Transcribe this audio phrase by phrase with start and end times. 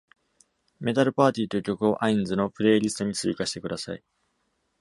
[0.79, 4.03] メタルパーティーという曲を ines のプレイリストに追加してください